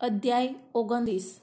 અધ્યાય 0.00 0.54
ઓગણત્રીસ. 0.74 1.40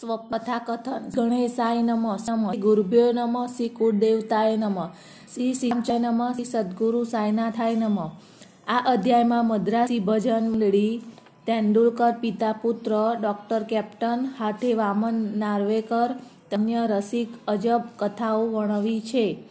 સ્વકથા 0.00 0.58
કથન 0.58 1.00
ગણેશાય 1.14 1.82
નમ. 1.82 2.16
નમ 2.28 2.52
ગુરુભ્યો 2.52 3.12
નમ. 3.12 3.46
શ્રી 3.46 3.68
કુળદેવતાય 3.68 4.56
નમ. 4.56 4.86
શ્રી 5.34 5.54
સિંચાય 5.54 5.98
નમ. 5.98 6.32
શ્રી 6.32 6.44
સદગુરુ 6.44 7.04
સાયનાથાય 7.04 7.74
નમ. 7.74 7.98
આ 8.68 8.82
અધ્યાયમાં 8.86 9.46
મદ્રાસી 9.46 9.98
ભજન 9.98 10.50
મંડળી 10.50 11.02
તેંડુલકર 11.46 12.12
પિતા 12.12 12.52
પુત્ર 12.52 13.16
ડોક્ટર 13.20 13.62
કેપ્ટન 13.62 14.28
હાથે 14.38 14.74
વામન 14.74 15.32
નાર્વેકર 15.36 16.14
અન્ય 16.52 16.86
રસિક 16.86 17.28
અજબ 17.48 17.82
કથાઓ 17.96 18.46
વર્ણવી 18.46 19.00
છે. 19.00 19.44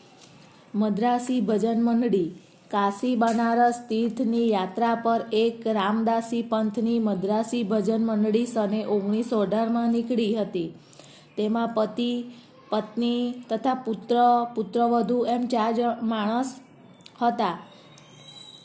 મદ્રાસી 0.76 1.42
ભજન 1.42 1.84
મંડળી 1.84 2.32
કાશી, 2.74 3.16
બનારસ 3.16 3.82
તીર્થની 3.90 4.52
યાત્રા 4.52 4.96
પર 4.96 5.22
એક 5.32 5.68
રામદાસી 5.68 6.42
પંથની 6.42 7.00
મદ્રાસી 7.00 7.64
ભજન 7.64 8.06
મંડળી 8.06 8.46
સને 8.46 8.86
ઓગણીસો 8.86 9.40
અઢારમાં 9.40 9.90
નીકળી 9.90 10.36
હતી. 10.36 10.74
તેમાં 11.38 11.70
પતિ, 11.74 12.24
પત્ની 12.70 13.32
તથા 13.50 13.74
પુત્ર, 13.74 14.18
પુત્રવધુ 14.56 15.26
એમ 15.26 15.44
ચાર 15.48 15.74
માણસ 16.02 16.56
હતા. 17.22 17.58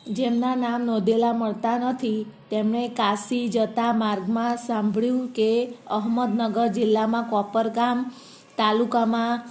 જેમના 0.09 0.55
નામ 0.55 0.81
નોંધેલા 0.85 1.33
મળતા 1.33 1.79
નથી. 1.79 2.27
તેમણે 2.51 2.89
કાશી 2.89 3.49
જતા 3.49 3.93
માર્ગમાં 3.93 4.57
સાંભળ્યું 4.57 5.29
કે 5.29 5.51
અહમદનગર 5.91 6.67
જિલ્લામાં 6.67 7.25
કોપરકામ 7.25 7.99
તાલુકામાં 8.57 9.43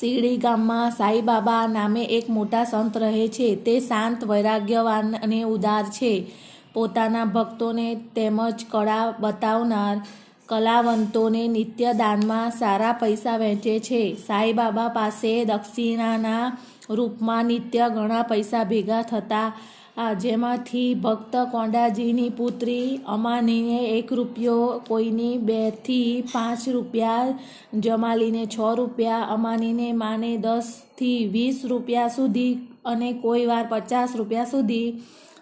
શીરડી 0.00 0.36
ગામમાં 0.36 0.90
સાઈબાબા 0.90 1.66
નામે 1.66 2.04
એક 2.04 2.30
મોટા 2.30 2.64
સંત 2.64 2.96
રહે 2.96 3.28
છે. 3.28 3.56
તે 3.56 3.80
શાંત, 3.80 4.24
વૈરાગ્યવાન 4.24 5.16
અને 5.16 5.42
ઉદાર 5.42 5.84
છે. 5.84 6.30
પોતાના 6.74 7.24
ભક્તોને 7.24 7.94
તેમજ 7.94 8.64
કળા 8.70 9.14
બતાવનાર 9.20 10.00
કલાવંતોને 10.46 11.48
નિત્ય 11.48 11.92
દાનમાં 11.92 12.50
સારા 12.50 12.92
પૈસા 12.92 13.36
વહેંચે 13.36 13.78
છે. 13.78 14.14
સાઈબાબા 14.14 14.88
પાસે 14.88 15.44
દક્ષિણાના 15.44 16.56
રૂપમાં 16.90 17.44
નિત્ય 17.44 17.88
ઘણા 17.88 18.22
પૈસા 18.22 18.64
ભેગા 18.64 19.02
થતા 19.02 19.52
જેમાંથી 19.96 20.94
ભક્ત 20.94 21.34
કોંડાજીની 21.50 22.30
પુત્રી 22.30 23.00
અમાનીને 23.06 23.80
એક 23.98 24.12
રૂપિયો 24.12 24.80
કોઈની 24.88 25.38
બેથી 25.38 26.22
પાંચ 26.32 26.62
રૂપિયા 26.68 27.34
જમાલીને 27.80 28.44
છ 28.46 28.56
રૂપિયા, 28.76 29.26
અમાનીને 29.26 29.88
માને 29.92 30.30
દસથી 30.36 31.28
વીસ 31.28 31.58
રૂપિયા 31.64 32.08
સુધી 32.08 32.52
અને 32.84 33.08
કોઈ 33.14 33.46
વાર 33.46 33.66
પચાસ 33.68 34.14
રૂપિયા 34.14 34.44
સુધી 34.44 34.88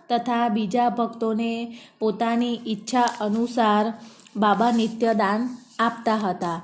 તથા 0.08 0.46
બીજા 0.48 0.90
ભક્તોને 0.90 1.52
પોતાની 1.98 2.60
ઈચ્છા 2.66 3.08
અનુસાર 3.20 3.86
બાબા 4.36 4.72
નિત્યદાન 4.72 5.48
આપતા 5.78 6.16
હતા. 6.16 6.58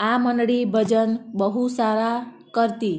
આ 0.00 0.18
મંડળી 0.18 0.64
ભજન 0.66 1.10
બહુ 1.34 1.64
સારા 1.68 2.18
કરતી 2.50 2.98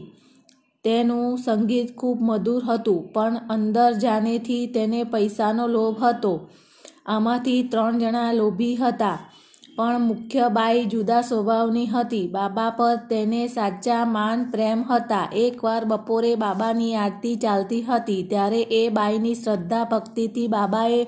તેનું 0.86 1.38
સંગીત 1.38 1.90
ખૂબ 1.96 2.18
મધુર 2.22 2.64
હતું, 2.64 3.02
પણ 3.14 3.36
અંદર 3.50 3.92
જાનેથી 3.98 4.66
તેને 4.68 5.02
પૈસાનો 5.04 5.66
લોભ 5.68 6.02
હતો. 6.04 6.34
આમાંથી 7.06 7.62
ત્રણ 7.72 8.02
જણા 8.02 8.32
લોભી 8.32 8.76
હતા, 8.76 9.18
પણ 9.78 10.02
મુખ્ય 10.02 10.50
બાઈ 10.50 10.84
જુદા 10.86 11.22
સ્વભાવની 11.22 11.86
હતી. 11.86 12.28
બાબા 12.28 12.70
પર 12.70 12.98
તેને 13.10 13.42
સાચા 13.48 14.02
માન 14.08 14.44
પ્રેમ 14.52 14.82
હતા. 14.84 15.28
એકવાર 15.36 15.84
બપોરે 15.86 16.34
બાબાની 16.36 16.92
આરતી 16.96 17.36
ચાલતી 17.38 17.82
હતી, 17.82 18.24
ત્યારે 18.24 18.62
એ 18.80 18.82
બાઈની 18.90 19.36
શ્રદ્ધા 19.36 19.86
ભક્તિથી 19.86 20.48
બાબાએ 20.48 21.02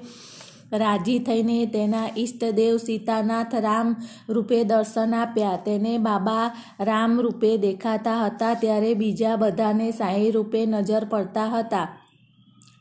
રાજી 0.73 1.19
થઈને 1.19 1.65
તેના 1.65 2.07
ઈષ્ટદેવ 2.17 2.77
સીતાનાથ 2.77 3.55
રામ 3.55 3.95
રૂપે 4.29 4.63
દર્શન 4.63 5.15
આપ્યા. 5.15 5.55
તેને 5.65 5.97
બાબા 5.97 6.51
રામ 6.79 7.21
રૂપે 7.21 7.57
દેખાતા 7.57 8.25
હતા 8.25 8.53
ત્યારે 8.53 8.93
બીજા 8.93 9.35
બધાને 9.35 9.91
સાંઈ 9.91 10.31
રૂપે 10.31 10.65
નજર 10.65 11.05
પડતા 11.05 11.45
હતા. 11.45 11.87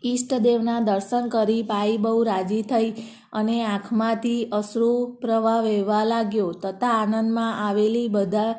ઈષ્ટદેવના 0.05 0.81
દર્શન 0.81 1.29
કરી 1.29 1.63
પાઈ 1.63 1.97
બહુ 1.97 2.23
રાજી 2.23 2.63
થઈ 2.63 2.91
અને 3.33 3.65
આંખમાંથી 3.65 4.45
અશ્રુ 4.45 5.19
પ્રવાહ 5.21 5.63
વહેવા 5.63 6.05
લાગ્યો. 6.05 6.53
તથા 6.53 6.89
આનંદમાં 6.89 7.69
આવેલી 7.69 8.09
બધા, 8.09 8.55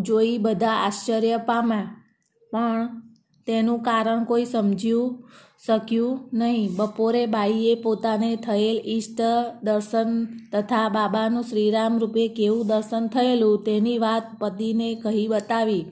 જોઈ 0.00 0.38
બધા 0.38 0.70
આશ્ચર્ય 0.70 1.36
પામ્યા. 1.36 2.04
પણ 2.52 3.02
તેનું 3.46 3.82
કારણ 3.82 4.24
કોઈ 4.24 4.44
સમજ્યું 4.44 5.28
શક્યું 5.66 6.28
નહીં. 6.32 6.70
બપોરે 6.76 7.26
બાઈએ 7.26 7.74
પોતાને 7.74 8.36
થયેલ 8.36 8.80
ઈષ્ટ 8.86 9.20
દર્શન 9.62 10.24
તથા 10.52 10.88
બાબાનું 10.88 11.42
શ્રીરામ 11.42 11.98
રૂપે 11.98 12.28
કેવું 12.28 12.66
દર્શન 12.66 13.06
થયેલું 13.06 13.62
તેની 13.64 13.98
વાત 13.98 14.22
પતિને 14.38 14.94
કહી 14.94 15.26
બતાવી. 15.26 15.84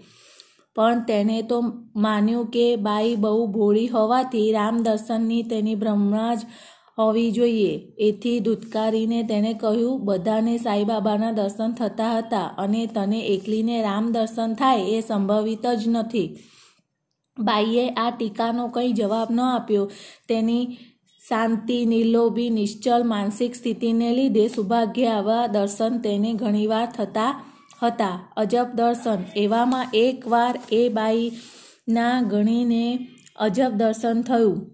પણ 0.76 1.00
તેણે 1.00 1.42
તો 1.42 1.60
માન્યું 1.96 2.46
કે 2.46 2.76
બાઈ 2.76 3.14
બહુ 3.14 3.46
ભોળી 3.46 3.86
હોવાથી 3.86 4.52
રામ 4.52 4.82
દર્શનની 4.82 5.42
તેની 5.42 5.74
ભ્રમણા 5.74 6.34
જ 6.34 6.38
હોવી 6.98 7.30
જોઈએ. 7.30 7.92
એથી 7.98 8.40
ધૂતકારીને 8.40 9.22
તેણે 9.22 9.52
કહ્યું, 9.52 10.04
બધાને 10.04 10.56
સાંઈબાબાના 10.58 11.32
દર્શન 11.32 11.72
થતા 11.72 12.18
હતા 12.18 12.46
અને 12.58 12.86
તને 12.86 13.20
એકલીને 13.26 13.82
રામ 13.82 14.12
દર્શન 14.12 14.54
થાય 14.54 14.80
એ 14.80 15.00
સંભવિત 15.00 15.66
જ 15.66 15.88
નથી. 15.88 16.38
બાઈએ 17.38 17.88
આ 17.88 18.10
ટીકાનો 18.10 18.68
કંઈ 18.68 18.92
જવાબ 18.92 19.28
ન 19.30 19.40
આપ્યો. 19.40 19.90
તેની 20.28 20.76
શાંતિ, 21.28 21.86
નિર્લોભી, 21.86 22.50
નિશ્ચલ 22.50 23.02
માનસિક 23.04 23.54
સ્થિતિને 23.54 24.14
લીધે 24.14 24.48
સૌભાગ્ય 24.48 25.06
આવા 25.06 25.46
દર્શન 25.46 25.98
તેને 25.98 26.32
ઘણીવાર 26.32 26.86
થતા 26.86 27.44
હતા. 27.82 28.32
અજબ 28.36 28.66
દર્શન. 28.74 29.18
એવામાં 29.36 29.86
એકવાર 29.94 30.58
એ 30.72 30.88
બાઈના 30.88 32.22
ગણીને 32.22 33.08
અજબ 33.36 33.70
દર્શન 33.70 34.22
થયું. 34.22 34.70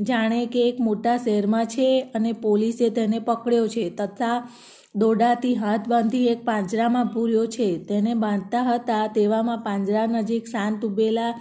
જાણે 0.00 0.46
કે 0.46 0.68
એક 0.68 0.80
મોટા 0.80 1.16
શહેરમાં 1.16 1.66
છે 1.66 2.00
અને 2.14 2.32
પોલીસે 2.32 2.90
તેને 2.90 3.18
પકડ્યો 3.18 3.68
છે 3.68 3.90
તથા 3.90 4.48
દોડાથી 4.94 5.54
હાથ 5.54 5.88
બાંધી 5.88 6.26
એક 6.26 6.44
પાંજરામાં 6.44 7.06
પૂર્યો 7.06 7.46
છે. 7.46 7.84
તેને 7.84 8.14
બાંધતા 8.14 8.62
હતા 8.62 9.06
તેવામાં 9.06 9.58
પાંજરા 9.58 10.06
નજીક 10.06 10.44
શાંત 10.44 10.84
ઉભેલા 10.84 11.40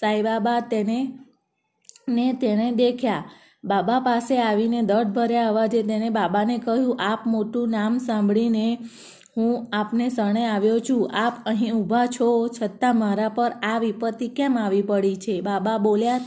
સાંઈબાબા 0.00 0.60
તેને, 0.70 0.98
ને 2.08 2.26
તેણે 2.40 2.66
દેખ્યા. 2.74 3.28
બાબા 3.64 4.00
પાસે 4.00 4.36
આવીને 4.40 4.80
દર્દ 4.82 5.08
ભર્યા 5.16 5.48
અવાજે 5.48 5.80
તેણે 5.82 6.08
બાબાને 6.10 6.56
કહ્યું, 6.58 7.00
આપ 7.02 7.26
મોટું 7.26 7.68
નામ 7.70 7.98
સાંભળીને 7.98 8.66
હું 9.36 9.66
આપને 9.72 10.06
શરણે 10.08 10.44
આવ્યો 10.46 10.78
છું. 10.86 11.02
આપ 11.16 11.34
અહીં 11.46 11.74
ઊભા 11.74 12.06
છો 12.16 12.28
છતાં 12.56 12.96
મારા 12.98 13.34
પર 13.36 13.52
આ 13.62 13.78
વિપત્તિ 13.78 14.28
કેમ 14.36 14.58
આવી 14.58 14.82
પડી 14.82 15.20
છે 15.24 15.34
બાબા 15.40 15.78
બોલ્યા, 15.78 16.24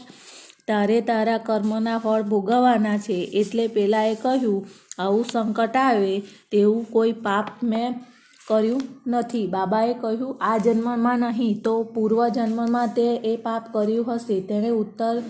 તારે 0.67 0.97
તારા 1.01 1.41
કર્મના 1.47 1.97
ફળ 1.97 2.23
ભોગવવાના 2.31 2.97
છે. 2.97 3.17
એટલે 3.41 3.65
પેલાએ 3.75 4.15
કહ્યું, 4.15 4.65
આવું 4.99 5.25
સંકટ 5.31 5.75
આવે 5.81 6.13
તેવું 6.51 6.89
કોઈ 6.91 7.13
પાપ 7.25 7.47
મેં 7.63 7.89
કર્યું 8.47 8.81
નથી. 9.07 9.47
બાબાએ 9.47 9.93
કહ્યું, 9.93 10.37
આ 10.41 10.57
જન્મમાં 10.57 11.19
નહીં, 11.19 11.61
તો 11.61 11.83
પૂર્વજન્મમાં 11.83 12.87
તે 12.87 13.15
એ 13.15 13.37
પાપ 13.37 13.73
કર્યું 13.73 14.13
હશે. 14.13 14.41
તેણે 14.41 14.69
ઉત્તર 14.69 15.21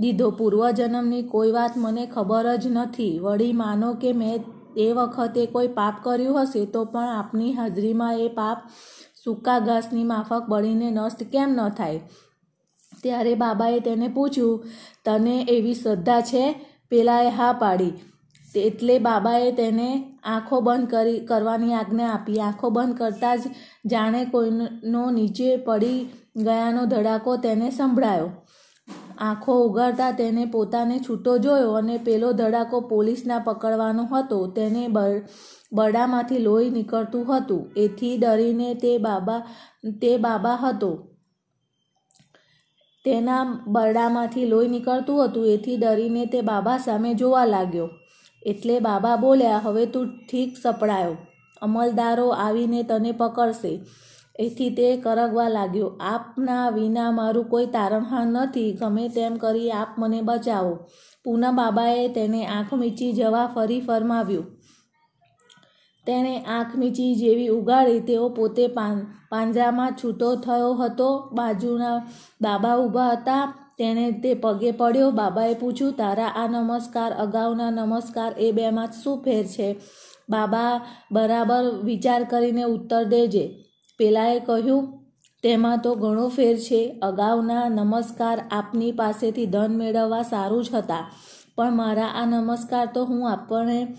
દીધો, 0.00 0.30
પૂર્વજન્મની 0.30 1.22
કોઈ 1.22 1.50
વાત 1.50 1.70
મને 1.76 2.06
ખબર 2.06 2.56
જ 2.56 2.66
નથી. 2.66 3.18
વળી 3.18 3.52
માનો 3.52 3.94
કે 3.94 4.12
મેં 4.12 4.44
એ 4.76 4.92
વખતે 4.92 5.46
કોઈ 5.46 5.68
પાપ 5.68 5.94
કર્યું 6.02 6.42
હશે, 6.42 6.66
તો 6.66 6.84
પણ 6.84 7.08
આપની 7.08 7.52
હાજરીમાં 7.52 8.14
એ 8.14 8.28
પાપ 8.28 8.62
સૂકા 9.24 9.58
ઘાસની 9.58 10.04
માફક 10.04 10.42
બળીને 10.48 10.90
નષ્ટ 10.90 11.22
કેમ 11.22 11.48
ન 11.50 11.68
થાય? 11.68 12.00
ત્યારે 13.02 13.34
બાબાએ 13.34 13.80
તેને 13.80 14.08
પૂછ્યું, 14.08 14.64
તને 15.04 15.46
એવી 15.48 15.74
શ્રદ્ધા 15.74 16.20
છે? 16.20 16.66
પેલાએ 16.88 17.30
હા 17.30 17.52
પાડી. 17.52 17.92
એટલે 18.58 18.98
બાબાએ 18.98 19.52
તેને 19.52 20.12
આંખો 20.24 20.60
બંધ 20.60 20.90
કરી, 20.90 21.20
કરવાની 21.20 21.72
આજ્ઞા 21.72 22.10
આપી. 22.10 22.40
આંખો 22.40 22.70
બંધ 22.70 22.96
કરતાં 22.96 23.38
જ 23.38 23.42
જાણે 23.86 24.24
કોઈનો 24.24 25.10
નીચે 25.10 25.56
પડી 25.56 26.08
ગયાનો 26.36 26.84
ધડાકો 26.86 27.36
તેને 27.36 27.70
સંભળાયો. 27.70 28.30
આંખો 29.18 29.62
ઉગાડતા 29.64 30.10
તેને 30.10 30.44
પોતાને 30.44 30.98
છૂટો 30.98 31.38
જોયો 31.38 31.72
અને 31.72 31.98
પેલો 31.98 32.32
ધડાકો 32.32 32.80
પોલીસના 32.80 33.38
પકડવાનો 33.38 34.04
હતો. 34.04 34.46
તેને 34.46 34.88
બરડામાંથી 35.72 36.38
લોહી 36.38 36.70
નીકળતું 36.70 37.36
હતું. 37.36 37.70
એથી 37.76 38.16
ડરીને 38.16 38.74
તે 38.74 38.98
બાબા 38.98 39.40
તે 40.02 40.16
બાબા 40.16 40.54
હતો. 40.54 41.06
તેના 43.04 43.64
બરડામાંથી 43.66 44.46
લોહી 44.46 44.68
નીકળતું 44.68 45.24
હતું. 45.24 45.46
એથી 45.46 45.76
ડરીને 45.76 46.26
તે 46.26 46.40
બાબા 46.40 46.78
સામે 46.78 47.14
જોવા 47.14 47.44
લાગ્યો. 47.44 47.88
એટલે 48.42 48.78
બાબા 48.80 49.16
બોલ્યા, 49.16 49.58
હવે 49.58 49.86
તું 49.86 50.06
ઠીક 50.30 50.56
સપડાયો. 50.62 51.16
અમલદારો 51.62 52.28
આવીને 52.28 52.82
તને 52.82 53.12
પકડશે. 53.12 53.80
એથી 54.40 54.70
તે 54.70 54.96
કરગવા 54.96 55.48
લાગ્યો, 55.48 55.88
આપના 56.00 56.68
વિના 56.68 57.10
મારું 57.10 57.48
કોઈ 57.48 57.66
તારણહાર 57.66 58.26
નથી. 58.26 58.72
ગમે 58.72 59.08
તેમ 59.08 59.36
કરી 59.36 59.70
આપ 59.70 59.88
મને 59.98 60.22
બચાવો. 60.22 60.78
પૂનમ 61.24 61.56
બાબાએ 61.56 62.08
તેને 62.08 62.46
આંખ 62.46 62.74
મીચી 62.74 63.12
જવા 63.12 63.46
ફરી 63.46 63.80
ફરમાવ્યું. 63.80 64.46
તેણે 66.06 66.40
આંખ 66.40 66.76
મીચી 66.76 67.14
જેવી 67.14 67.48
ઉગાડી, 67.48 68.00
તેઓ 68.00 68.28
પોતે 68.28 68.66
પાંજરામાં 69.30 69.92
છૂટો 70.04 70.34
થયો 70.36 70.74
હતો. 70.74 71.30
બાજુના 71.32 71.98
બાબા 72.40 72.76
ઊભા 72.76 73.10
હતા. 73.10 73.59
તેણે 73.80 74.10
તે 74.12 74.34
પગે 74.34 74.70
પડ્યો. 74.70 75.10
બાબાએ 75.10 75.54
પૂછ્યું, 75.54 75.92
તારા 75.92 76.26
આ 76.26 76.46
નમસ્કાર, 76.46 77.12
અગાઉના 77.12 77.70
નમસ્કાર 77.70 78.32
એ 78.38 78.52
બેમાં 78.52 78.88
શું 79.04 79.22
ફેર 79.24 79.44
છે? 79.46 79.68
બાબા 80.30 80.80
બરાબર 81.12 81.64
વિચાર 81.84 82.24
કરીને 82.24 82.62
ઉત્તર 82.62 83.04
દેજે. 83.04 83.44
પેલાએ 83.98 84.38
કહ્યું, 84.40 84.82
તેમાં 85.42 85.78
તો 85.78 85.94
ઘણો 85.94 86.28
ફેર 86.28 86.56
છે. 86.56 86.98
અગાઉના 87.02 87.68
નમસ્કાર 87.68 88.38
આપની 88.50 88.92
પાસેથી 88.92 89.46
ધન 89.46 89.72
મેળવવા 89.76 90.22
સારું 90.22 90.64
જ 90.64 90.74
હતા. 90.74 91.10
પણ 91.54 91.72
મારા 91.72 92.06
આ 92.06 92.26
નમસ્કાર 92.26 92.88
તો 92.94 93.04
હું 93.04 93.30
આપણને 93.30 93.96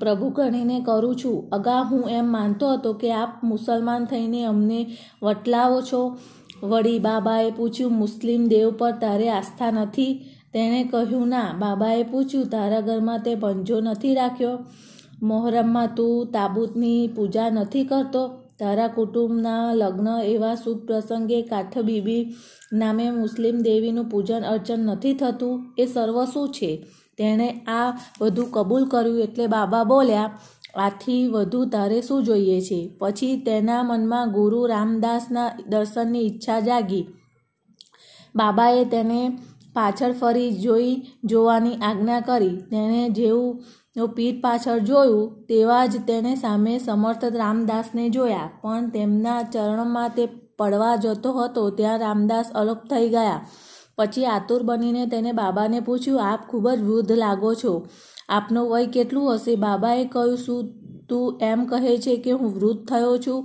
પ્રભુ 0.00 0.28
ગણીને 0.30 0.80
કરું 0.80 1.16
છું. 1.16 1.48
અગાઉ 1.52 1.84
હું 1.84 2.10
એમ 2.10 2.26
માનતો 2.32 2.72
હતો 2.72 2.92
કે 2.92 3.12
આપ 3.12 3.44
મુસલમાન 3.44 4.04
થઈને 4.04 4.44
અમને 4.44 4.86
વટલાવો 5.22 5.82
છો. 5.82 6.18
વળી 6.62 6.98
બાબાએ 6.98 7.50
પૂછ્યું, 7.50 7.92
મુસ્લિમ 7.92 8.46
દેવ 8.46 8.70
પર 8.78 8.90
તારે 8.90 9.30
આસ્થા 9.30 9.70
નથી? 9.70 10.24
તેણે 10.52 10.84
કહ્યું, 10.84 11.28
ના. 11.28 11.54
બાબાએ 11.58 12.02
પૂછ્યું, 12.02 12.46
તારા 12.46 12.80
ઘરમાં 12.80 13.18
તે 13.18 13.34
પંજો 13.34 13.80
નથી 13.80 14.14
રાખ્યો? 14.14 14.58
મોહરમમાં 15.22 15.88
તું 15.96 16.26
તાબૂતની 16.26 17.08
પૂજા 17.16 17.50
નથી 17.50 17.84
કરતો? 17.84 18.28
તારા 18.58 18.88
કુટુંબના 18.88 19.72
લગ્ન 19.72 20.08
એવા 20.24 20.54
શુભ 20.54 20.86
પ્રસંગે 20.86 21.42
કાઠ 21.42 21.78
બીબી 21.78 22.34
નામે 22.72 23.10
મુસ્લિમ 23.10 23.58
દેવીનું 23.58 24.04
પૂજન 24.04 24.42
અર્ચન 24.42 24.80
નથી 24.80 25.14
થતું? 25.14 25.74
એ 25.78 25.86
સર્વ 25.86 26.24
શું 26.24 26.48
છે? 26.48 26.86
તેણે 27.18 27.50
આ 27.50 27.98
બધું 28.20 28.50
કબૂલ 28.50 28.84
કર્યું 28.84 29.20
એટલે 29.20 29.46
બાબા 29.46 29.84
બોલ્યા 29.84 30.38
આથી 30.76 31.28
વધુ 31.28 31.64
તારે 31.64 32.02
શું 32.02 32.24
જોઈએ 32.24 32.60
છે? 32.60 32.96
પછી 32.98 33.36
તેના 33.36 33.82
મનમાં 33.82 34.32
ગુરુ 34.32 34.66
રામદાસના 34.66 35.50
દર્શનની 35.68 36.20
ઈચ્છા 36.20 36.60
જાગી. 36.60 37.06
બાબાએ 38.36 38.84
તેને 38.84 39.38
પાછળ 39.74 40.12
ફરી 40.12 40.52
જોઈ 40.52 41.02
જોવાની 41.24 41.74
આજ્ઞા 41.74 42.20
કરી. 42.20 42.48
તેણે 42.48 43.08
જેવું 43.08 43.64
પીઠ 44.14 44.42
પાછળ 44.42 44.78
જોયું, 44.78 45.46
તેવા 45.48 45.86
જ 45.86 46.06
તેને 46.06 46.34
સામે 46.34 46.78
સમર્થ 46.78 47.24
રામદાસને 47.24 48.08
જોયા. 48.08 48.50
પણ 48.62 48.88
તેમના 48.88 49.42
ચરણમાં 49.42 50.08
તે 50.08 50.28
પડવા 50.58 50.96
જતો 50.96 51.32
હતો. 51.32 51.70
ત્યાં 51.70 51.98
રામદાસ 51.98 52.50
અલોપ 52.54 52.78
થઈ 52.78 53.08
ગયા. 53.08 53.46
પછી 53.96 54.24
આતુર 54.24 54.62
બનીને 54.62 55.06
તેને 55.06 55.32
બાબાને 55.32 55.80
પૂછ્યું, 55.80 56.22
આપ 56.22 56.40
ખૂબ 56.48 56.70
જ 56.70 56.82
વૃદ્ધ 56.82 57.12
લાગો 57.12 57.54
છો. 57.54 57.86
આપનો 58.28 58.62
વય 58.66 58.86
કેટલું 58.86 59.30
હશે? 59.34 59.54
બાબાએ 59.56 60.04
કહ્યું, 60.04 60.36
શું 60.36 60.60
તું 61.08 61.38
એમ 61.42 61.60
કહે 61.66 61.94
છે 61.98 62.16
કે 62.16 62.32
હું 62.32 62.50
વૃદ્ધ 62.56 62.84
થયો 62.88 63.14
છું? 63.18 63.40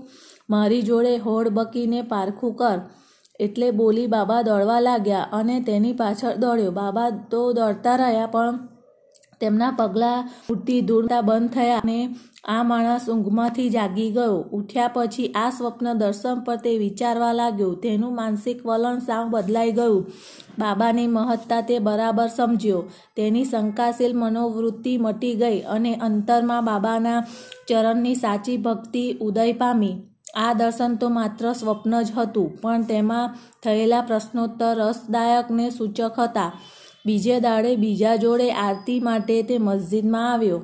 મારી 0.50 0.82
જોડે 0.82 1.14
હોડ 1.18 1.48
બકીને 1.50 2.02
પારખું 2.02 2.54
કર. 2.56 2.78
એટલે 3.40 3.68
બોલી 3.72 4.08
બાબા 4.08 4.42
દોડવા 4.42 4.80
લાગ્યા 4.80 5.30
અને 5.32 5.56
તેની 5.62 5.94
પાછળ 5.94 6.36
દોડ્યો. 6.36 6.72
બાબા 6.72 7.10
તો 7.32 7.42
દોડતા 7.54 7.96
રહ્યા, 7.96 8.28
પણ 8.28 8.56
તેમના 9.40 9.72
પગલાં 9.72 10.30
ઉઠતી 10.50 10.82
દૂરતા 10.82 11.22
બંધ 11.22 11.50
થયા 11.50 11.82
અને 11.84 12.00
આ 12.44 12.63
માણસ 12.63 13.10
ઊંઘમાંથી 13.10 13.69
જાગી 13.69 14.12
ગયો. 14.12 14.38
ઉઠ્યા 14.51 14.88
પછી 14.88 15.28
આ 15.28 15.50
સ્વપ્ન 15.50 15.94
દર્શન 15.94 16.40
પર 16.40 16.56
તે 16.56 16.78
વિચારવા 16.78 17.34
લાગ્યો. 17.34 17.74
તેનું 17.74 18.16
માનસિક 18.16 18.66
વલણ 18.66 19.00
સાવ 19.00 19.30
બદલાઈ 19.30 19.72
ગયું. 19.72 20.07
બાબાની 20.60 21.07
મહત્તા 21.07 21.62
તે 21.62 21.80
બરાબર 21.80 22.28
સમજ્યો. 22.28 22.84
તેની 23.16 23.45
શંકાશીલ 23.45 24.18
મનોવૃત્તિ 24.18 24.98
મટી 24.98 25.36
ગઈ 25.36 25.60
અને 25.62 25.95
અંતરમાં 25.95 26.66
બાબાના 26.66 27.25
ચરણની 27.69 28.16
સાચી 28.16 28.57
ભક્તિ 28.57 29.18
ઉદય 29.22 29.54
પામી. 29.54 29.96
આ 30.36 30.54
દર્શન 30.54 30.96
તો 30.96 31.10
માત્ર 31.10 31.54
સ્વપ્ન 31.54 32.01
જ 32.01 32.12
હતું, 32.18 32.62
પણ 32.62 32.84
તેમાં 32.84 33.36
થયેલા 33.63 34.01
પ્રશ્નોત્તર 34.01 34.75
રસદાયક 34.78 35.51
ને 35.51 35.69
સૂચક 35.69 36.19
હતા. 36.19 36.51
બીજે 37.06 37.39
દાડે 37.39 37.75
બીજા 37.75 38.16
જોડે 38.16 38.51
આરતી 38.51 39.00
માટે 39.00 39.42
તે 39.44 39.57
મસ્જિદમાં 39.57 40.34
આવ્યો. 40.34 40.62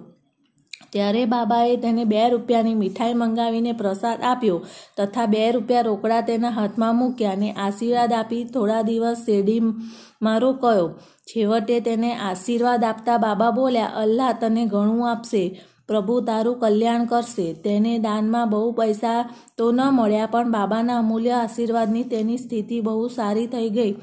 ત્યારે 0.93 1.25
બાબાએ 1.25 1.77
તેને 1.77 2.03
બે 2.05 2.29
રૂપિયાની 2.29 2.75
મીઠાઈ 2.75 3.13
મંગાવીને 3.13 3.71
પ્રસાદ 3.71 4.19
આપ્યો 4.21 4.59
તથા 4.97 5.25
બે 5.25 5.51
રૂપિયા 5.51 5.81
રોકડા 5.81 6.21
તેના 6.21 6.49
હાથમાં 6.49 6.95
મૂક્યા 6.95 7.31
અને 7.31 7.49
આશીર્વાદ 7.51 8.13
આપી 8.13 8.43
થોડા 8.43 8.81
દિવસ 8.81 9.25
શેરડીમાં 9.25 10.39
રોકાયો. 10.41 10.89
છેવટે 11.27 11.79
તેને 11.79 12.11
આશીર્વાદ 12.15 12.83
આપતા 12.83 13.17
બાબા 13.17 13.51
બોલ્યા, 13.51 13.91
અલ્લાહ 13.95 14.31
તને 14.31 14.63
ઘણું 14.65 15.11
આપશે. 15.11 15.43
પ્રભુ 15.87 16.15
તારું 16.21 16.59
કલ્યાણ 16.59 17.05
કરશે. 17.05 17.53
તેને 17.53 17.93
દાનમાં 17.97 18.49
બહુ 18.49 18.71
પૈસા 18.71 19.19
તો 19.57 19.71
ન 19.71 19.81
મળ્યા, 19.91 20.25
પણ 20.25 20.51
બાબાના 20.51 20.97
અમૂલ્ય 20.97 21.29
આશીર્વાદની 21.31 22.03
તેની 22.03 22.37
સ્થિતિ 22.37 22.81
બહુ 22.81 23.07
સારી 23.07 23.47
થઈ 23.47 23.69
ગઈ. 23.69 23.93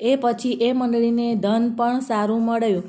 એ 0.00 0.16
પછી 0.16 0.52
એ 0.60 0.72
મંડળીને 0.72 1.34
ધન 1.34 1.72
પણ 1.76 2.00
સારું 2.00 2.42
મળ્યું. 2.42 2.82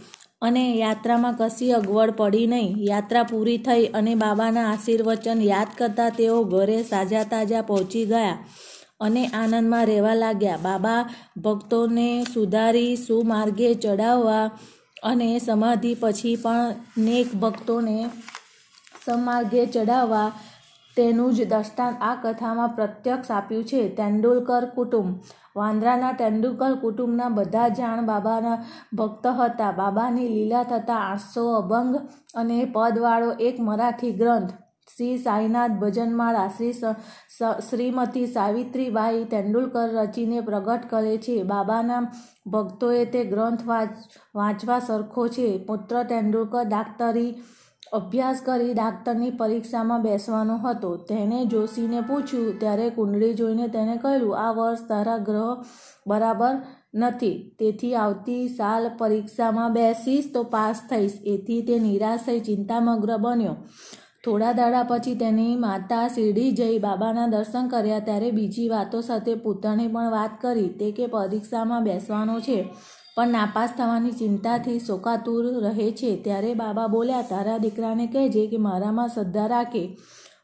અને 0.45 0.63
યાત્રામાં 0.75 1.37
કશી 1.39 1.71
અગવડ 1.71 2.11
પડી 2.19 2.47
નહીં. 2.47 2.77
યાત્રા 2.89 3.25
પૂરી 3.31 3.57
થઈ 3.67 3.85
અને 3.99 4.13
બાબાના 4.15 4.67
આશીર્વચન 4.71 5.41
યાદ 5.41 5.75
કરતા 5.77 6.09
તેઓ 6.19 6.37
ઘરે 6.53 6.79
સાજા 6.83 7.25
તાજા 7.33 7.67
પહોંચી 7.69 8.05
ગયા 8.05 8.37
અને 8.99 9.23
આનંદમાં 9.33 9.85
રહેવા 9.85 10.15
લાગ્યા. 10.15 10.63
બાબા 10.63 11.01
ભક્તોને 11.37 12.09
સુધારી, 12.33 12.93
સુમાર્ગે 12.97 13.69
ચડાવવા 13.75 14.45
અને 15.03 15.29
સમાધિ 15.39 15.93
પછી 15.99 16.35
પણ 16.35 16.75
નેક 17.05 17.33
ભક્તોને 17.35 17.97
સમાર્ગે 19.05 19.63
ચડાવવા 19.65 20.29
તેનું 20.97 21.33
જ 21.33 21.49
દ્રષ્ટાંત 21.49 21.97
આ 22.01 22.15
કથામાં 22.23 22.69
પ્રત્યક્ષ 22.69 23.31
આપ્યું 23.31 23.63
છે. 23.63 23.89
તેંડુલકર 23.95 24.65
કુટુંબ. 24.65 25.15
વાંદરાના 25.55 26.11
તેંડુલકર 26.11 26.75
કુટુંબના 26.75 27.29
બધા 27.29 27.67
જાણ 27.67 28.05
બાબાના 28.05 28.65
ભક્ત 28.93 29.27
હતા. 29.27 29.71
બાબાની 29.71 30.27
લીલા 30.27 30.63
થતા 30.63 30.95
આઠસો 30.95 31.55
અભંગ 31.55 31.95
અને 32.35 32.59
પદવાળો 32.73 33.31
એક 33.31 33.59
મરાઠી 33.59 34.11
ગ્રંથ. 34.11 34.51
શ્રી 34.97 35.17
સાઈનાથ 35.17 35.71
ભજનમાળા. 35.71 36.47
શ્રી 36.47 36.73
શ્રીમતી 37.69 38.25
સાવિત્રીબાઈ 38.27 39.23
તેંડુલકર 39.23 39.89
રચીને 39.93 40.41
પ્રગટ 40.41 40.89
કરે 40.89 41.17
છે. 41.17 41.43
બાબાના 41.43 41.99
ભક્તોએ 42.47 43.05
તે 43.05 43.23
ગ્રંથ 43.23 43.67
વાંચવા 44.35 44.79
સરખો 44.79 45.27
છે. 45.27 45.57
પુત્ર 45.57 46.03
તેંડુલકર 46.03 46.63
ડાક્ટરી 46.63 47.35
અભ્યાસ 47.95 48.41
કરી 48.45 48.73
ડાક્ટરની 48.73 49.31
પરીક્ષામાં 49.31 50.01
બેસવાનો 50.01 50.55
હતો. 50.57 50.95
તેણે 50.97 51.45
જોશીને 51.45 52.01
પૂછ્યું, 52.01 52.59
ત્યારે 52.59 52.89
કુંડળી 52.89 53.33
જોઈને 53.33 53.67
તેને 53.67 53.97
કહ્યું, 53.97 54.37
આ 54.37 54.51
વર્ષ 54.51 54.87
તારા 54.87 55.17
ગ્રહ 55.17 55.51
બરાબર 56.07 56.55
નથી. 56.95 57.35
તેથી 57.59 57.95
આવતી 57.95 58.47
સાલ 58.47 58.89
પરીક્ષામાં 58.97 59.73
બેસીશ 59.73 60.31
તો 60.33 60.43
પાસ 60.43 60.81
થઈશ. 60.89 61.19
એથી 61.25 61.61
તે 61.61 61.79
નિરાશ 61.79 62.19
થઈ 62.25 62.39
ચિંતામગ્ન 62.39 63.17
બન્યો. 63.17 63.55
થોડા 64.25 64.51
દાડા 64.51 64.83
પછી 64.83 65.15
તેની 65.15 65.55
માતા 65.55 66.07
શિરડી 66.07 66.51
જઈ 66.51 66.77
બાબાના 66.79 67.27
દર્શન 67.27 67.67
કર્યા 67.67 67.99
ત્યારે 67.99 68.31
બીજી 68.31 68.69
વાતો 68.69 69.01
સાથે 69.01 69.35
પુત્રને 69.35 69.87
પણ 69.87 70.11
વાત 70.11 70.31
કરી. 70.41 70.69
તે 70.69 70.91
કે 70.91 71.07
પરીક્ષામાં 71.07 71.83
બેસવાનો 71.83 72.39
છે. 72.39 72.59
પણ 73.17 73.27
નાપાસ 73.27 73.69
થવાની 73.77 74.11
ચિંતાથી 74.11 74.79
શોકાતુર 74.79 75.45
રહે 75.63 75.91
છે. 75.91 76.23
ત્યારે 76.23 76.53
બાબા 76.53 76.87
બોલ્યા, 76.87 77.21
તારા 77.21 77.57
દીકરાને 77.57 78.07
કહેજે 78.07 78.47
કે 78.47 78.57
મારામાં 78.57 79.07
શ્રદ્ધા 79.07 79.47
રાખે. 79.47 79.97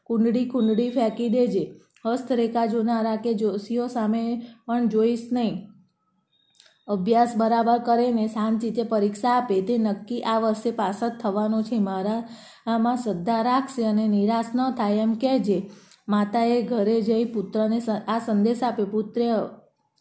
કુંડળી 0.04 0.44
કુંડળી 0.44 0.90
ફેંકી 0.90 1.28
દેજે. 1.28 1.64
હસ્તરેખા 2.06 2.66
જોનારા 2.66 3.16
કે 3.16 3.34
જોશીઓ 3.34 3.86
સામે 3.86 4.42
પણ 4.66 4.88
જોઈશ 4.88 5.28
નહીં. 5.32 5.68
અભ્યાસ 6.86 7.36
બરાબર 7.36 7.78
કરે 7.78 8.12
ને 8.12 8.26
શાંતિથી 8.28 8.82
પરીક્ષા 8.82 9.30
આપે. 9.30 9.62
તે 9.62 9.78
નક્કી 9.78 10.22
આ 10.22 10.38
વર્ષે 10.38 10.70
પાસ 10.70 11.04
જ 11.04 11.08
થવાનો 11.20 11.62
છે. 11.62 11.78
મારા 11.78 12.28
આમાં 12.66 12.96
શ્રદ્ધા 12.96 13.42
રાખશે 13.42 13.84
અને 13.84 14.08
નિરાશ 14.08 14.46
ન 14.54 14.70
થાય 14.70 14.94
એમ 14.96 15.14
કહેજે. 15.14 15.70
માતાએ 16.08 16.62
ઘરે 16.62 17.00
જઈ 17.00 17.24
પુત્રને 17.24 17.80
આ 18.08 18.18
સંદેશ 18.18 18.62
આપ્યો. 18.62 18.86
પુત્રે 18.86 19.30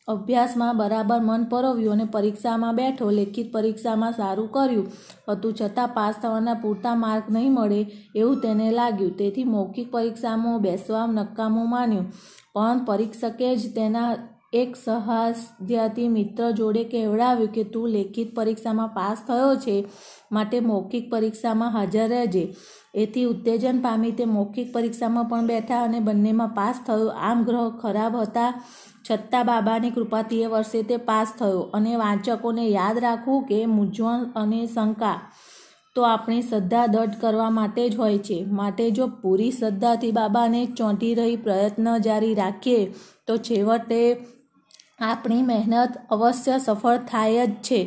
અભ્યાસમાં 0.08 0.78
બરાબર 0.78 1.20
મન 1.20 1.44
પરોવ્યું 1.44 1.94
અને 1.94 2.04
પરીક્ષામાં 2.06 2.76
બેઠો, 2.76 3.10
લેખિત 3.10 3.52
પરીક્ષામાં 3.52 4.12
સારું 4.12 4.52
કર્યું. 4.52 4.92
હતું 5.30 5.54
છતાં 5.54 5.88
પાસ 5.88 6.16
થવાના 6.22 6.54
પૂરતા 6.54 6.96
માર્ક 6.96 7.24
નહીં 7.30 7.54
મળે 7.54 7.92
એવું 8.16 8.42
તેને 8.42 8.72
લાગ્યું. 8.72 9.18
તેથી 9.18 9.44
મૌખિક 9.44 9.92
પરીક્ષામાં 9.92 10.62
બેસવા 10.62 11.06
નકામું 11.06 11.70
માન્યું. 11.70 12.14
પણ 12.54 12.86
પરીક્ષકે 12.86 13.56
જ 13.56 13.76
તેના 13.76 14.16
એક 14.54 14.76
સહાધ્યાથી 14.76 16.08
મિત્ર 16.08 16.52
જોડે 16.52 16.84
કહેવડાવ્યું 16.84 17.50
કે, 17.50 17.64
તું 17.64 17.90
લેખિત 17.90 18.36
પરીક્ષામાં 18.36 18.88
પાસ 18.88 19.18
થયો 19.28 19.56
છે, 19.56 19.86
માટે 20.32 20.60
મૌખિક 20.60 21.12
પરીક્ષામાં 21.12 21.72
હાજર 21.72 22.08
રહેજે. 22.08 22.56
એથી 22.94 23.26
ઉત્તેજન 23.26 23.78
પામી 23.82 24.12
તે 24.12 24.26
મૌખિક 24.28 24.74
પરીક્ષામાં 24.74 25.30
પણ 25.30 25.46
બેઠા 25.48 25.84
અને 25.84 26.00
બંનેમાં 26.00 26.56
પાસ 26.56 26.82
થયો. 26.88 27.08
આમ 27.22 27.44
ગ્રહ 27.44 27.70
ખરાબ 27.82 28.18
હતા 28.18 28.50
છતાં 29.10 29.46
બાબાની 29.46 29.90
કૃપાથી 29.90 30.42
એ 30.42 30.46
વર્ષે 30.46 30.82
તે 30.84 30.98
પાસ 30.98 31.32
થયો 31.40 31.62
અને 31.74 31.96
વાંચકોને 31.96 32.66
યાદ 32.68 33.00
રાખવું 33.00 33.46
કે 33.46 33.60
મૂંઝવણ 33.68 34.28
અને 34.36 34.60
શંકા 34.66 35.16
તો 35.96 36.04
આપણી 36.04 36.42
શ્રદ્ધા 36.42 36.86
દઢ 36.88 37.16
કરવા 37.22 37.50
માટે 37.50 37.82
જ 37.90 37.96
હોય 37.96 38.20
છે. 38.20 38.38
માટે 38.52 38.86
જો 38.92 39.08
પૂરી 39.22 39.52
શ્રદ્ધાથી 39.52 40.12
બાબાને 40.12 40.62
ચોંટી 40.78 41.16
રહી 41.16 41.36
પ્રયત્ન 41.36 41.90
જારી 42.00 42.36
રાખીએ, 42.36 42.94
તો 43.28 43.38
છેવટે 43.38 44.00
આપણી 45.02 45.42
મહેનત 45.42 45.98
અવશ્ય 46.10 46.58
સફળ 46.58 46.98
થાય 47.12 47.48
જ 47.48 47.54
છે. 47.68 47.82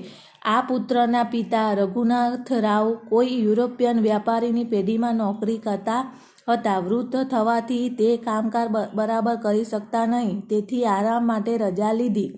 આ 0.44 0.62
પુત્રના 0.68 1.24
પિતા 1.32 1.68
રઘુનાથ 1.74 2.50
રાવ 2.64 2.86
કોઈ 3.10 3.36
યુરોપિયન 3.44 3.98
વ્યાપારીની 4.06 4.70
પેઢીમાં 4.72 5.16
નોકરી 5.16 5.58
કરતા 5.58 6.02
હતા. 6.48 6.78
વૃદ્ધ 6.80 7.24
થવાથી 7.30 7.86
તે 7.98 8.08
કામકાજ 8.26 8.68
બરાબર 8.94 9.36
કરી 9.44 9.64
શકતા 9.64 10.06
નહીં, 10.06 10.42
તેથી 10.48 10.84
આરામ 10.86 11.24
માટે 11.26 11.52
રજા 11.58 11.92
લીધી. 11.92 12.30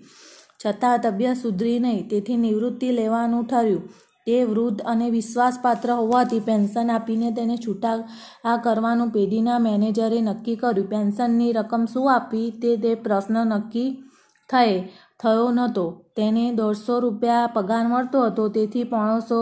છતાં 0.61 0.99
તબિયત 0.99 1.37
સુધરી 1.37 1.79
નહીં, 1.79 2.07
તેથી 2.09 2.37
નિવૃત્તિ 2.37 2.95
લેવાનું 2.99 3.45
ઠર્યું. 3.45 3.83
તે 4.27 4.37
વૃદ્ધ 4.45 4.81
અને 4.85 5.07
વિશ્વાસપાત્ર 5.09 5.89
હોવાથી 5.91 6.45
પેન્શન 6.47 6.89
આપીને 6.89 7.29
તેને 7.35 7.55
છૂટા 7.57 7.97
આ 8.45 8.57
કરવાનું 8.57 9.11
પેઢીના 9.11 9.59
મેનેજરે 9.59 10.19
નક્કી 10.21 10.57
કર્યું. 10.61 10.89
પેન્શનની 10.93 11.53
રકમ 11.53 11.83
શું 11.93 12.11
આપવી 12.13 12.49
તે 12.61 12.71
તે 12.83 12.91
પ્રશ્ન 13.05 13.37
નક્કી 13.45 13.89
થયે, 14.49 14.75
થયો 15.19 15.47
નહોતો. 15.51 15.85
તેને 16.17 16.45
દોઢસો 16.59 16.93
રૂપિયા 16.99 17.53
પગાર 17.55 17.85
મળતો 17.87 18.19
હતો, 18.27 18.43
તેથી 18.55 18.89
પોણસો 18.93 19.39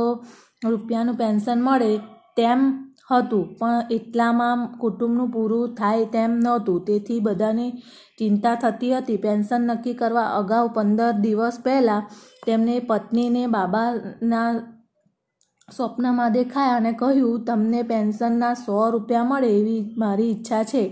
રૂપિયાનું 0.70 1.20
પેન્શન 1.22 1.60
મળે 1.62 1.92
તેમ 2.38 2.62
હતું, 3.10 3.46
પણ 3.60 3.82
એટલામાં 3.90 4.60
કુટુંબનું 4.82 5.34
પૂરું 5.34 5.74
થાય 5.80 6.06
તેમ 6.16 6.32
નહોતું, 6.44 6.86
તેથી 6.88 7.20
બધાને 7.20 7.68
ચિંતા 8.20 8.56
થતી 8.56 8.94
હતી. 8.94 9.24
પેન્શન 9.26 9.62
નક્કી 9.70 10.00
કરવા 10.02 10.30
અગાઉ 10.40 10.66
પંદર 10.76 11.14
દિવસ 11.24 11.58
પહેલાં 11.66 12.08
તેમને 12.46 12.76
પત્નીને 12.90 13.44
બાબાના 13.48 14.50
સ્વપ્નમાં 15.70 16.34
દેખાયા 16.34 16.80
અને 16.80 16.92
કહ્યું, 16.94 17.44
તમને 17.48 17.82
પેન્શનના 17.84 18.54
સો 18.56 18.76
રૂપિયા 18.92 19.30
મળે 19.30 19.50
એવી 19.60 19.82
મારી 19.98 20.30
ઈચ્છા 20.32 20.64
છે. 20.64 20.84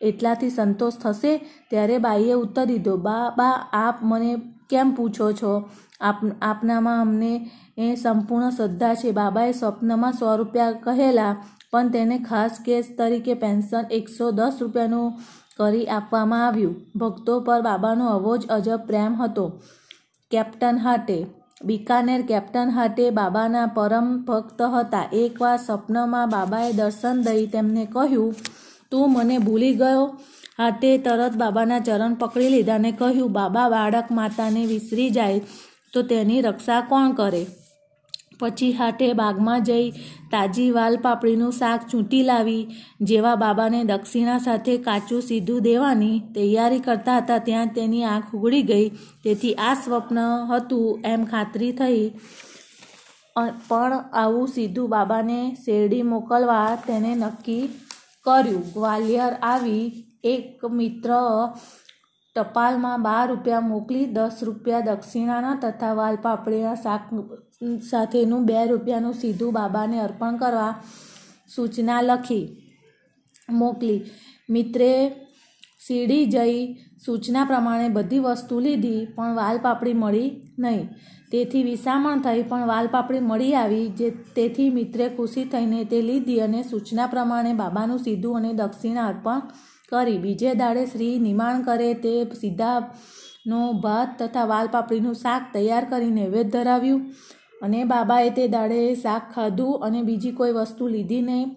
એટલાથી 0.00 0.50
સંતોષ 0.50 0.96
થશે 1.02 1.32
ત્યારે 1.70 1.96
બાઈએ 1.98 2.34
ઉત્તર 2.44 2.66
દીધો 2.70 2.94
બા 3.06 3.26
બા 3.38 3.56
આપ 3.80 3.96
મને 4.02 4.32
કેમ 4.72 4.94
પૂછો 4.96 5.26
છો? 5.32 5.52
આપ, 6.00 6.18
આપનામાં 6.42 7.00
અમને 7.00 7.32
એ 7.78 7.88
સંપૂર્ણ 7.94 8.56
શ્રદ્ધા 8.56 8.94
છે. 8.94 9.10
બાબાએ 9.10 9.52
સ્વપ્નમાં 9.52 10.18
સો 10.20 10.32
રૂપિયા 10.36 10.80
કહેલા, 10.86 11.34
પણ 11.72 11.92
તેને 11.94 12.16
ખાસ 12.28 12.58
કેસ 12.64 12.90
તરીકે 12.98 13.34
પેન્શન 13.34 13.84
એકસો 13.90 14.26
દસ 14.30 14.58
રૂપિયાનું 14.60 15.14
કરી 15.56 15.86
આપવામાં 15.90 16.42
આવ્યું. 16.46 16.74
ભક્તો 16.96 17.34
પર 17.40 17.60
બાબાનો 17.60 18.04
આવો 18.08 18.32
જ 18.36 18.50
અજબ 18.50 18.80
પ્રેમ 18.86 19.14
હતો. 19.14 19.46
કેપ્ટન 20.30 20.76
હાટે, 20.78 21.18
બિકાનેર 21.64 22.22
કેપ્ટન 22.22 22.68
હાટે 22.76 23.04
બાબાના 23.10 23.66
પરમ 23.76 24.06
ભક્ત 24.28 24.68
હતા. 24.74 25.06
એકવાર 25.14 25.56
સ્વપ્નમાં 25.56 26.30
બાબાએ 26.30 26.70
દર્શન 26.72 27.16
દઈ 27.22 27.42
તેમને 27.46 27.84
કહ્યું, 27.86 28.30
તું 28.90 29.12
મને 29.12 29.36
ભૂલી 29.38 29.74
ગયો? 29.74 30.04
હાટે 30.58 30.90
તરત 30.98 31.34
બાબાના 31.36 31.78
ચરણ 31.78 32.14
પકડી 32.14 32.48
લીધા 32.48 32.74
અને 32.74 32.92
કહ્યું, 32.92 33.32
બાબા, 33.32 33.68
બાળક 33.68 34.10
માતાને 34.10 34.62
વિસરી 34.66 35.10
જાય 35.10 35.40
તો 35.92 36.02
તેની 36.02 36.40
રક્ષા 36.40 36.80
કોણ 36.80 37.12
કરે? 37.12 37.42
પછી 38.40 38.72
હાટે 38.72 39.08
બાગમાં 39.12 39.64
જઈ 39.64 39.90
તાજી 40.30 40.70
વાલ 40.70 40.96
પાપડીનું 40.96 41.52
શાક 41.52 41.88
ચૂંટી 41.90 42.22
લાવી, 42.22 42.62
જેવા 43.02 43.34
બાબાને 43.36 43.80
દક્ષિણા 43.84 44.38
સાથે 44.38 44.76
કાચું 44.78 45.22
સીધું 45.22 45.62
દેવાની 45.62 46.20
તૈયારી 46.34 46.78
કરતા 46.78 47.18
હતા, 47.18 47.38
ત્યાં 47.38 47.74
તેની 47.74 48.04
આંખ 48.04 48.34
ઉગડી 48.34 48.62
ગઈ. 48.62 48.86
તેથી 49.24 49.54
આ 49.54 49.74
સ્વપ્ન 49.74 50.18
હતું 50.50 51.00
એમ 51.04 51.24
ખાતરી 51.24 51.72
થઈ. 51.72 52.02
પણ 53.68 53.92
આવું 54.12 54.48
સીધું 54.48 54.88
બાબાને 54.88 55.40
શેરડી 55.64 56.02
મોકલવા 56.02 56.70
તેને 56.86 57.12
નક્કી 57.14 57.62
કર્યું. 58.24 58.64
ગ્વાલિયર 58.72 59.32
આવી 59.42 59.84
એક 60.24 60.62
મિત્ર 60.70 61.10
ટપાલમાં 62.36 63.02
બાર 63.02 63.24
રૂપિયા 63.28 63.70
મોકલી, 63.70 64.06
દસ 64.16 64.36
રૂપિયા 64.42 64.86
દક્ષિણાના 64.88 65.56
તથા 65.62 65.94
વાલપાપડીના 65.96 66.76
શાક 66.84 67.02
સાથેનું 67.90 68.46
બે 68.48 68.60
રૂપિયાનું 68.66 69.18
સીધું 69.22 69.56
બાબાને 69.56 69.98
અર્પણ 70.00 70.38
કરવા 70.42 70.72
સૂચના 71.54 72.00
લખી, 72.02 72.44
મોકલી. 73.52 73.98
મિત્રે 74.48 74.92
સીડી 75.86 76.24
જઈ 76.34 76.60
સૂચના 77.04 77.44
પ્રમાણે 77.44 77.88
બધી 77.96 78.22
વસ્તુ 78.26 78.60
લીધી, 78.60 79.00
પણ 79.16 79.34
વાલપાપડી 79.36 79.94
મળી 79.94 80.30
નહીં. 80.58 80.86
તેથી 81.30 81.64
વિસામણ 81.64 82.22
થઈ, 82.24 82.42
પણ 82.50 82.66
વાલપાપડી 82.66 83.22
મળી 83.30 83.54
આવી, 83.54 83.86
જે 83.98 84.08
તેથી 84.36 84.70
મિત્રે 84.70 85.10
ખુશી 85.16 85.46
થઈને 85.52 85.84
તે 85.84 85.98
લીધી 86.08 86.40
અને 86.40 86.60
સૂચના 86.62 87.12
પ્રમાણે 87.14 87.52
બાબાનું 87.54 88.02
સીધું 88.06 88.38
અને 88.38 88.50
દક્ષિણા 88.54 89.08
અર્પણ 89.12 89.40
કરી, 89.92 90.18
બીજે 90.18 90.54
દાડે 90.54 90.86
શ્રી 90.86 91.18
નિમાણ 91.18 91.62
કરે 91.62 91.90
તે 91.94 92.14
સીધાનો 92.40 93.60
ભાત 93.84 94.16
તથા 94.18 94.44
વાલપાપડીનું 94.44 95.14
શાક 95.14 95.46
તૈયાર 95.54 95.84
કરી 95.84 96.10
નૈવેદ્ય 96.10 96.50
ધરાવ્યું. 96.50 97.04
અને 97.62 97.80
બાબાએ 97.84 98.30
તે 98.30 98.48
દાડે 98.48 98.80
શાક 98.94 99.30
ખાધું 99.34 99.86
અને 99.86 100.02
બીજી 100.02 100.32
કોઈ 100.32 100.52
વસ્તુ 100.52 100.88
લીધી 100.88 101.22
નહીં. 101.22 101.48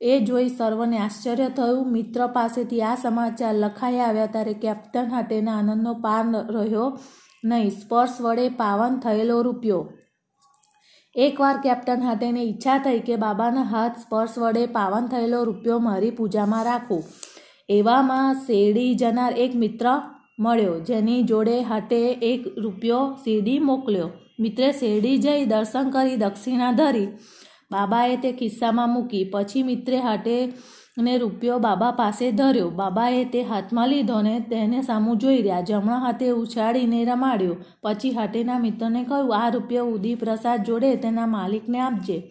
એ 0.00 0.20
જોઈ 0.20 0.48
સર્વને 0.48 0.98
આશ્ચર્ય 0.98 1.48
થયું. 1.48 1.90
મિત્ર 1.92 2.26
પાસેથી 2.26 2.82
આ 2.82 2.94
સમાચાર 3.02 3.54
લખાઈ 3.54 3.98
આવ્યા 4.00 4.26
ત્યારે 4.26 4.54
કેપ્ટન 4.54 5.10
હાટેના 5.10 5.58
આનંદનો 5.58 5.92
પાર 6.04 6.24
રહ્યો 6.50 6.86
નહીં. 7.44 7.70
સ્પર્શ 7.70 8.20
વડે 8.20 8.48
પાવન 8.62 8.98
થયેલો 8.98 9.42
રૂપિયો. 9.42 9.82
એકવાર 11.16 11.56
કેપ્ટન 11.56 12.02
હાટેને 12.02 12.42
ઈચ્છા 12.42 12.78
થઈ 12.78 13.00
કે 13.06 13.16
બાબાના 13.16 13.68
હાથ 13.72 13.98
સ્પર્શ 13.98 14.38
વડે 14.38 14.64
પાવન 14.76 15.06
થયેલો 15.06 15.44
રૂપિયો 15.44 15.78
મારી 15.78 16.10
પૂજામાં 16.10 16.64
રાખું. 16.64 17.02
એવામાં 17.68 18.34
શેરડી 18.34 18.94
જનાર 18.94 19.32
એક 19.32 19.54
મિત્ર 19.54 19.86
મળ્યો, 20.38 20.80
જેની 20.80 21.22
જોડે 21.22 21.62
હાથે 21.62 22.12
એક 22.12 22.58
રૂપિયો 22.58 23.14
શેરડી 23.24 23.58
મોકલ્યો. 23.58 24.10
મિત્રે 24.40 24.72
શેરડી 24.72 25.18
જઈ 25.18 25.44
દર્શન 25.44 25.90
કરી 25.90 26.16
દક્ષિણા 26.16 26.72
ધરી. 26.72 27.08
બાબાએ 27.70 28.16
તે 28.16 28.32
ખિસ્સામાં 28.32 28.90
મૂકી. 28.90 29.24
પછી 29.24 29.62
મિત્રે 29.62 29.98
હાટે 29.98 30.52
ને 30.98 31.18
રૂપિયો 31.18 31.58
બાબા 31.58 31.90
પાસે 31.90 32.30
ધર્યો. 32.30 32.70
બાબાએ 32.70 33.24
તે 33.24 33.42
હાથમાં 33.42 33.88
લીધો 33.88 34.22
ને 34.22 34.40
તેને 34.40 34.82
સામું 34.82 35.18
જોઈ 35.18 35.42
રહ્યા. 35.42 35.60
જમણા 35.60 35.98
હાથે 35.98 36.30
ઉછાળીને 36.30 37.04
રમાડ્યો. 37.04 37.56
પછી 37.82 38.10
હાટેના 38.10 38.58
મિત્રને 38.58 39.04
કહ્યું, 39.04 39.36
આ 39.36 39.50
રૂપિયો 39.50 39.86
ઉદી 39.86 40.14
પ્રસાદ 40.14 40.64
જોડે 40.64 40.96
તેના 40.96 41.26
માલિકને 41.26 41.80
આપજે. 41.80 42.22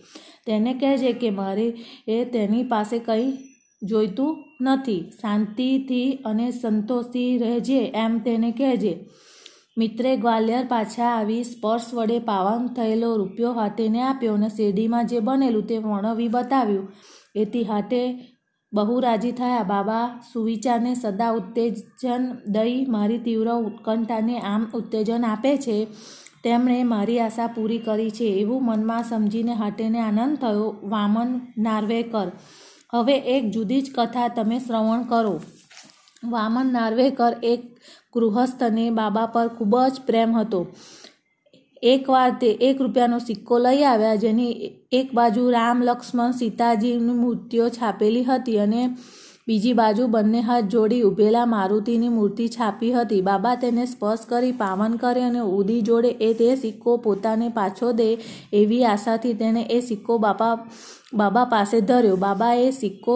તેને 0.45 0.73
કહેજે 0.73 1.13
કે 1.13 1.29
મારે 1.29 1.75
એ 2.07 2.25
તેની 2.25 2.63
પાસે 2.63 2.99
કંઈ 2.99 3.37
જોઈતું 3.83 4.43
નથી, 4.61 5.11
શાંતિથી 5.21 6.11
અને 6.25 6.51
સંતોષથી 6.51 7.37
રહેજે 7.37 7.79
એમ 7.95 8.19
તેને 8.19 8.51
કહેજે. 8.51 9.09
મિત્રે 9.77 10.17
ગ્વાલિયર 10.17 10.65
પાછા 10.65 11.05
આવી 11.05 11.43
સ્પર્શ 11.43 11.93
વડે 11.93 12.19
પાવન 12.19 12.67
થયેલો 12.67 13.15
રૂપિયો 13.15 13.53
હાથેને 13.53 14.01
આપ્યો 14.01 14.33
અને 14.33 14.49
શેરડીમાં 14.49 15.07
જે 15.07 15.19
બનેલું 15.19 15.67
તે 15.67 15.77
વર્ણવી 15.77 16.27
બતાવ્યું. 16.27 16.91
એથી 17.35 17.63
હાથે 17.63 18.27
બહુ 18.73 18.99
રાજી 18.99 19.31
થયા. 19.31 19.63
બાબા, 19.63 20.19
સુવિચારને 20.33 20.95
સદા 20.95 21.31
ઉત્તેજન 21.31 22.31
દઈ 22.47 22.85
મારી 22.85 23.17
તીવ્ર 23.17 23.53
ઉત્કંઠાને 23.53 24.39
આમ 24.39 24.67
ઉત્તેજન 24.73 25.25
આપે 25.25 25.57
છે 25.57 25.87
તેમણે 26.43 26.83
મારી 26.83 27.19
આશા 27.19 27.47
પૂરી 27.47 27.77
કરી 27.77 28.11
છે. 28.11 28.23
એવું 28.23 28.65
મનમાં 28.65 29.03
સમજીને 29.03 29.53
હાટેને 29.53 29.99
આનંદ 29.99 30.37
થયો. 30.37 30.75
વામન 30.83 31.41
નાર્વેકર 31.57 32.31
હવે 32.93 33.17
એક 33.35 33.51
જુદી 33.51 33.81
જ 33.81 33.91
કથા 33.95 34.27
તમે 34.27 34.57
શ્રવણ 34.59 35.03
કરો. 35.03 35.35
વામન 36.29 36.73
નાર્વેકર 36.73 37.33
એક 37.43 37.61
ગૃહસ્થને 38.15 38.89
બાબા 38.89 39.25
પર 39.25 39.47
ખૂબ 39.47 39.75
જ 39.87 40.03
પ્રેમ 40.05 40.35
હતો. 40.37 40.59
એકવાર 41.83 42.35
તે 42.41 42.49
એક 42.61 42.81
રૂપિયાનો 42.81 43.19
સિક્કો 43.19 43.59
લઈ 43.59 43.83
આવ્યા 43.83 44.15
જેની 44.15 44.51
એક 44.91 45.07
બાજુ 45.13 45.49
રામ, 45.49 45.83
લક્ષ્મણ, 45.83 46.31
સીતાજીની 46.31 47.17
મૂર્તિઓ 47.23 47.69
છાપેલી 47.69 48.23
હતી 48.23 48.59
અને 48.59 48.83
બીજી 49.47 49.73
બાજુ 49.73 50.07
બંને 50.07 50.41
હાથ 50.41 50.65
જોડી 50.65 51.01
ઊભેલા 51.03 51.45
મારુતિની 51.45 52.09
મૂર્તિ 52.09 52.47
છાપી 52.47 52.91
હતી. 52.91 53.21
બાબા 53.21 53.55
તેને 53.55 53.85
સ્પર્શ 53.85 54.25
કરી 54.29 54.51
પાવન 54.51 54.95
કરે 54.95 55.23
અને 55.23 55.39
ઉદી 55.39 55.81
જોડે 55.81 56.11
એ 56.21 56.33
તે 56.33 56.55
સિક્કો 56.55 56.97
પોતાને 56.97 57.49
પાછો 57.49 57.91
દે 57.91 58.09
એવી 58.53 58.83
આશાથી 58.85 59.33
તેણે 59.33 59.61
એ 59.61 59.79
સિક્કો 59.81 60.17
બાપા 60.17 60.53
બાબા 61.13 61.45
પાસે 61.45 61.81
ધર્યો. 61.81 62.15
બાબાએ 62.15 62.71
સિક્કો 62.71 63.15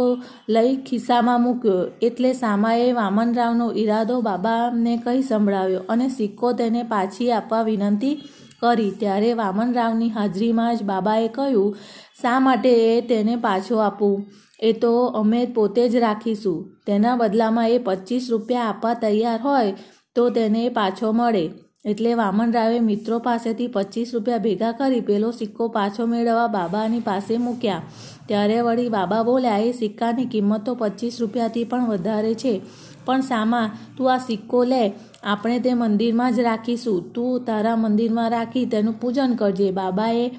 લઈ 0.49 0.75
ખિસ્સામાં 0.87 1.41
મૂક્યો. 1.41 1.81
એટલે 2.01 2.33
સામાએ 2.33 2.87
વામનરાવનો 2.91 3.67
ઈરાદો 3.71 4.21
બાબાને 4.21 4.95
કહી 4.97 5.21
સંભળાવ્યો 5.21 5.83
અને 5.89 6.07
સિક્કો 6.09 6.53
તેને 6.53 6.83
પાછી 6.83 7.31
આપવા 7.31 7.61
વિનંતી 7.61 8.15
કરી. 8.61 8.91
ત્યારે 8.99 9.33
વામનરાવની 9.33 10.09
હાજરીમાં 10.09 10.77
જ 10.77 10.83
બાબાએ 10.83 11.27
કહ્યું, 11.27 11.75
શા 12.21 12.39
માટે 12.39 12.71
એ 12.91 13.01
તેને 13.01 13.35
પાછો 13.35 13.77
આપું 13.77 14.25
એ 14.59 14.71
તો 14.73 14.93
અમે 15.21 15.45
પોતે 15.45 15.83
જ 15.89 15.95
રાખીશું. 15.95 16.59
તેના 16.87 17.15
બદલામાં 17.15 17.69
એ 17.69 17.77
પચીસ 17.77 18.27
રૂપિયા 18.31 18.63
આપવા 18.63 18.93
તૈયાર 18.93 19.39
હોય 19.41 19.75
તો 20.15 20.29
તેને 20.29 20.69
પાછો 20.69 21.11
મળે. 21.11 21.45
એટલે 21.85 22.13
વામનરાવે 22.13 22.79
મિત્રો 22.79 23.19
પાસેથી 23.19 23.67
પચીસ 23.67 24.13
રૂપિયા 24.13 24.37
ભેગા 24.37 24.71
કરી 24.71 25.01
પેલો 25.01 25.31
સિક્કો 25.31 25.67
પાછો 25.67 26.05
મેળવવા 26.05 26.47
બાબાની 26.47 26.99
પાસે 26.99 27.37
મૂક્યા. 27.37 27.81
ત્યારે 28.27 28.61
વળી 28.61 28.89
બાબા 28.89 29.23
બોલ્યા 29.23 29.57
એ 29.57 29.71
સિક્કાની 29.71 30.25
કિંમત 30.25 30.65
તો 30.65 30.75
પચીસ 30.75 31.21
રૂપિયાથી 31.21 31.63
પણ 31.63 31.87
વધારે 31.87 32.33
છે. 32.33 32.61
પણ 33.05 33.21
સામા, 33.21 33.77
તું 33.97 34.13
આ 34.13 34.17
સિક્કો 34.17 34.63
લે. 34.63 34.93
આપણે 35.23 35.59
તે 35.59 35.73
મંદિરમાં 35.73 36.33
જ 36.33 36.39
રાખીશું. 36.39 37.13
તું 37.13 37.45
તારા 37.45 37.75
મંદિરમાં 37.75 38.29
રાખી 38.29 38.65
તેનું 38.65 38.99
પૂજન 38.99 39.35
કરજે. 39.35 39.71
બાબાએ 39.71 40.31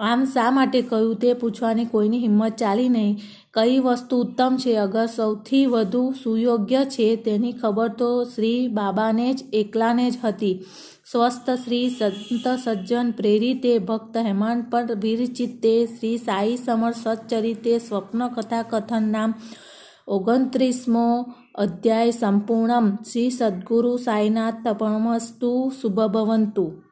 આમ 0.00 0.24
શા 0.24 0.50
માટે 0.50 0.82
કહ્યું 0.82 1.16
તે 1.16 1.32
પૂછવાની 1.32 1.84
કોઈની 1.84 2.18
હિંમત 2.18 2.56
ચાલી 2.56 2.88
નહીં? 2.88 3.20
કઈ 3.54 3.78
વસ્તુ 3.78 4.18
ઉત્તમ 4.18 4.56
છે? 4.56 4.76
અગર 4.76 5.06
સૌથી 5.06 5.66
વધુ 5.66 6.14
સુયોગ્ય 6.24 6.84
છે 6.84 7.16
તેની 7.16 7.52
ખબર 7.52 7.88
તો 7.88 8.24
શ્રી 8.24 8.68
બાબાને 8.68 9.32
જ, 9.32 9.44
એકલાને 9.52 10.10
જ 10.10 10.18
હતી. 10.24 10.64
સ્વસ્થ 11.12 11.50
શ્રી 11.50 11.90
સંત 11.90 12.48
સજ્જન 12.64 13.10
પ્રેરિતે 13.10 13.78
ભક્ત 13.78 14.16
હેમાંડ 14.16 14.64
પર 14.70 14.94
વિરચિતે 14.94 15.86
શ્રી 15.86 16.16
સાઈ 16.16 16.56
સમર 16.56 16.92
સચ્ચરિતે 16.92 17.78
સ્વપ્ન 17.78 18.28
કથા 18.28 18.62
કથન 18.62 19.02
નામ 19.02 19.34
ઓગણત્રીસમો 20.08 21.34
અધ્યાય 21.54 22.10
સંપૂર્ણમ. 22.10 22.94
શ્રી 22.94 23.30
સદ્ગુરુ 23.30 23.96
સાઈનાથ 23.96 24.68
પરમસ્તુ 24.68 25.72
શુભભવંતુ. 25.82 26.82